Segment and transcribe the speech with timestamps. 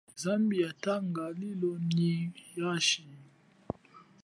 [0.21, 2.13] Zambi yatanga lilo nyi
[2.63, 3.01] hashi.